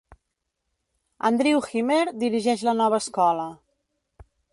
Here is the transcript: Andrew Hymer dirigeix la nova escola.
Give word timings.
Andrew 1.29 1.61
Hymer 1.65 1.99
dirigeix 2.23 2.63
la 2.69 2.75
nova 2.79 3.01
escola. 3.05 3.45